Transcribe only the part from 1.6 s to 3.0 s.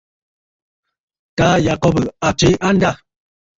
Yacob a tswe andâ.